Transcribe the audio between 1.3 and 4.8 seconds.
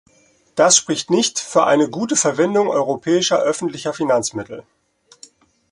für eine gute Verwendung europäischer öffentlicher Finanzmittel.